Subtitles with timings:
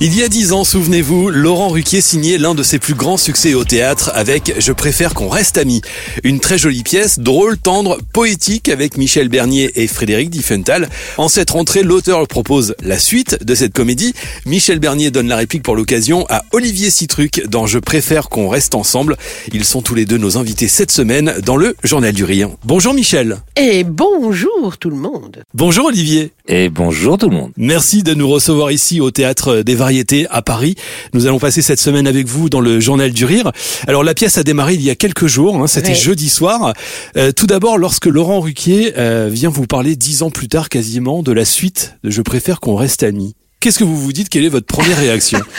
[0.00, 3.54] Il y a dix ans, souvenez-vous, Laurent Ruquier signait l'un de ses plus grands succès
[3.54, 5.82] au théâtre avec Je préfère qu'on reste amis.
[6.22, 10.88] Une très jolie pièce, drôle, tendre, poétique avec Michel Bernier et Frédéric Diffenthal.
[11.16, 14.14] En cette rentrée, l'auteur propose la suite de cette comédie.
[14.46, 18.76] Michel Bernier donne la réplique pour l'occasion à Olivier Citruc dans Je préfère qu'on reste
[18.76, 19.16] ensemble.
[19.52, 22.50] Ils sont tous les deux nos invités cette semaine dans le Journal du Rire.
[22.64, 23.38] Bonjour Michel.
[23.56, 25.42] Et bonjour tout le monde.
[25.54, 26.30] Bonjour Olivier.
[26.46, 27.50] Et bonjour tout le monde.
[27.56, 29.87] Merci de nous recevoir ici au Théâtre des Variétés
[30.30, 30.74] à Paris.
[31.14, 33.50] Nous allons passer cette semaine avec vous dans le Journal du Rire.
[33.86, 35.94] Alors la pièce a démarré il y a quelques jours, hein, c'était Ouais.
[35.94, 36.74] jeudi soir.
[37.16, 41.22] Euh, tout d'abord, lorsque Laurent Ruquier euh, vient vous parler dix ans plus tard quasiment
[41.22, 43.34] de la suite de Je préfère qu'on reste amis.
[43.60, 44.28] Qu'est-ce que vous vous dites?
[44.28, 45.40] Quelle est votre première réaction?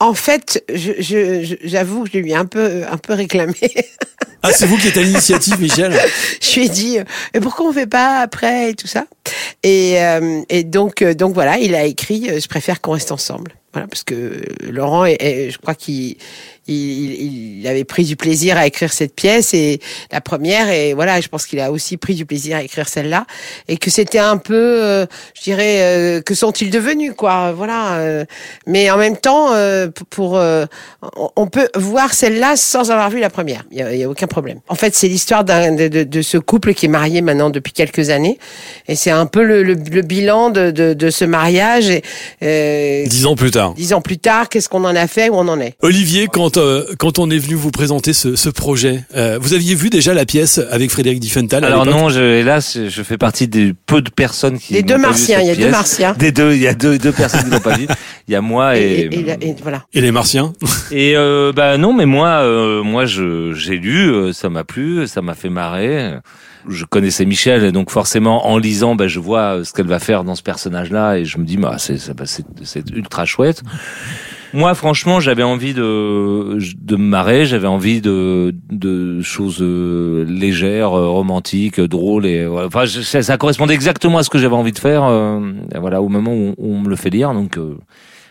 [0.00, 3.54] En fait, je- je- je- j'avoue que je lui ai un peu, un peu réclamé.
[4.44, 5.92] Ah, c'est vous qui êtes à l'initiative, Michel?
[6.40, 9.06] Je lui ai dit, euh, mais pourquoi on fait pas après et tout ça?
[9.64, 13.10] Et, euh, et donc, euh, donc voilà, il a écrit, euh, je préfère qu'on reste
[13.10, 13.50] ensemble.
[13.74, 16.16] Voilà, parce que euh, Laurent, je crois qu'il
[16.66, 19.78] il, il- avait pris du plaisir à écrire cette pièce et
[20.10, 23.26] la première et voilà, je pense qu'il a aussi pris du plaisir à écrire celle-là
[23.68, 28.24] et que c'était un peu, euh, je dirais, euh, que sont-ils devenus quoi, voilà.
[28.66, 29.48] mais en même temps,
[30.10, 30.40] pour,
[31.36, 33.64] on- peut voir celle-là sans avoir vu la première.
[33.70, 34.60] Il y a, aucun problème.
[34.68, 38.38] En fait, c'est l'histoire de, ce couple qui est marié maintenant depuis quelques années
[38.86, 41.92] et c'est un peu le, bilan de, de, ce mariage
[42.40, 43.57] Dix ans plus tard.
[43.76, 45.74] Dix ans plus tard, qu'est-ce qu'on en a fait, où on en est?
[45.82, 49.74] Olivier, quand euh, quand on est venu vous présenter ce, ce projet, euh, vous aviez
[49.74, 53.72] vu déjà la pièce avec Frédéric Diffenthal Alors non, je, hélas, je fais partie des
[53.86, 56.14] peu de personnes qui Des deux martiens, il y a deux martiens.
[56.18, 57.86] Des deux, il y a deux, deux personnes qui n'ont pas vu.
[58.28, 59.84] Il y a moi Et, et, et- et- et voilà.
[59.94, 60.52] Et les Martiens?
[60.90, 65.06] Et, euh, bah non, mais moi, euh, moi, je j'ai lu, euh, ça m'a plu,
[65.06, 66.12] ça m'a fait marrer.
[66.68, 69.98] Je connaissais Michel, et donc forcément, en lisant, bah, je vois euh, ce qu'elle va
[70.00, 73.24] faire dans ce personnage-là, et je me dis, bah, c'est ça- bah, c'est c'est ultra
[73.24, 73.47] chouette.
[74.54, 80.94] Moi, franchement, j'avais envie de de me marrer, j'avais envie de de choses euh, légères,
[80.94, 82.68] euh, romantiques, drôles et voilà.
[82.68, 85.04] enfin ça, correspondait exactement à ce que j'avais envie de faire.
[85.04, 85.40] euh,
[85.78, 87.76] voilà, au moment où, on me le fait lire, donc euh,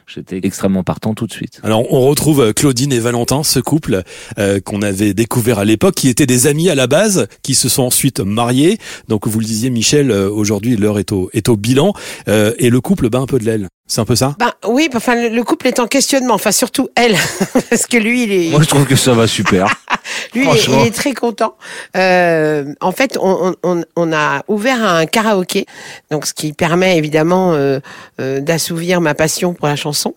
[0.07, 1.59] j'étais extrêmement partant tout de suite.
[1.63, 4.01] Alors on retrouve euh, Claudine et Valentin, ce couple
[4.39, 7.69] euh, qu'on avait découvert à l'époque, qui étaient des amis à la base, qui se
[7.69, 8.79] sont ensuite mariés.
[9.07, 11.93] Donc vous le disiez Michel, aujourd'hui l'heure est au, est au bilan,
[12.27, 13.67] euh, et le couple bat un peu de l'aile.
[13.89, 14.35] C'est un peu ça?
[14.37, 17.15] Ben oui, enfin le, le couple est en questionnement, enfin surtout elle,
[17.69, 19.67] parce que lui il est, Moi, je trouve que ça va super.
[20.35, 20.81] lui il est, franchement.
[20.81, 21.55] il est très content.
[21.95, 25.65] Euh, en fait, on, on, on a ouvert un karaoké,
[26.11, 27.79] donc ce qui permet évidemment euh,
[28.19, 30.15] euh, d'assouvir ma passion pour la chanson.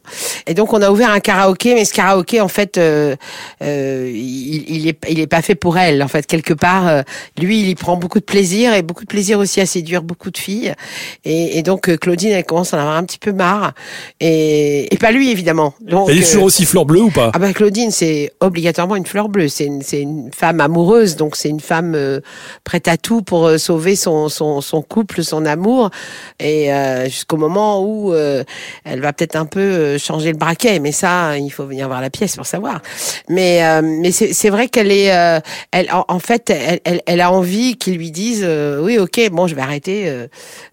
[0.49, 3.15] Et donc on a ouvert un karaoké, mais ce karaoké en fait, euh,
[3.63, 6.03] euh, il, il est il est pas fait pour elle.
[6.03, 7.03] En fait, quelque part, euh,
[7.39, 10.33] lui il y prend beaucoup de plaisir et beaucoup de plaisir aussi à séduire beaucoup
[10.33, 10.75] de filles.
[11.25, 13.60] Et, et donc Claudine elle commence à en avoir un petit peu marre
[14.21, 15.75] et, et pas lui évidemment.
[15.81, 17.31] Donc, Elle est euh, toujours aussi fleur bleue ou pas?
[17.35, 19.49] Ah ben Claudine, c'est obligatoirement une fleur bleue.
[19.49, 22.21] C'est une, c'est une femme amoureuse, donc c'est une femme euh,
[22.65, 25.91] prête à tout pour euh, sauver son, son, son couple, son amour,
[26.39, 28.45] et euh, jusqu'au moment où euh,
[28.85, 30.79] elle va peut-être un peu euh, changer le braquet.
[30.81, 32.81] Mais ça, il faut venir voir la pièce pour savoir.
[33.29, 35.41] Mais euh, mais c'est c'est vrai qu'elle est, euh,
[35.73, 39.31] elle en, en fait, elle, elle, elle a envie qu'ils lui disent, euh, oui, ok,
[39.31, 40.27] bon, je vais arrêter euh,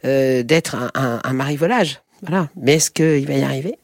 [0.06, 2.00] euh, d'être un, un, un marivolage.
[2.22, 2.50] Voilà.
[2.60, 3.76] Mais est-ce qu'il va y arriver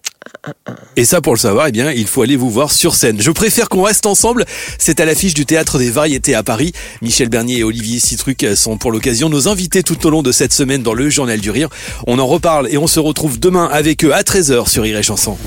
[0.95, 3.21] Et ça, pour le savoir, eh bien, il faut aller vous voir sur scène.
[3.21, 4.45] Je préfère qu'on reste ensemble.
[4.77, 6.73] C'est à l'affiche du Théâtre des Variétés à Paris.
[7.01, 10.53] Michel Bernier et Olivier Citruc sont pour l'occasion nos invités tout au long de cette
[10.53, 11.69] semaine dans le Journal du Rire.
[12.07, 15.03] On en reparle et on se retrouve demain avec eux à 13h sur Rire et
[15.03, 15.38] Chanson.